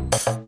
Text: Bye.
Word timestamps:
Bye. 0.00 0.43